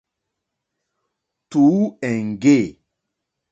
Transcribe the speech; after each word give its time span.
Tǔ 1.49 1.63
èŋɡê. 2.09 2.59